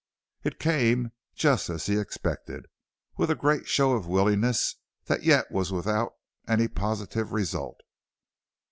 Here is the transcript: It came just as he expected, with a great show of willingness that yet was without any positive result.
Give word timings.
It 0.43 0.57
came 0.59 1.11
just 1.35 1.69
as 1.69 1.85
he 1.85 1.99
expected, 1.99 2.65
with 3.17 3.29
a 3.29 3.35
great 3.35 3.67
show 3.67 3.93
of 3.93 4.07
willingness 4.07 4.77
that 5.05 5.21
yet 5.21 5.51
was 5.51 5.71
without 5.71 6.13
any 6.47 6.67
positive 6.67 7.31
result. 7.33 7.79